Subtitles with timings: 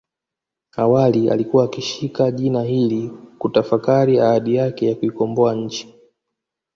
[0.77, 5.95] Awali alikuwa alishika jina hili kutafakari ahadi yake ya kuikomboa nchi